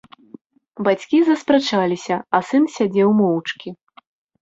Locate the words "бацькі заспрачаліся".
0.87-2.15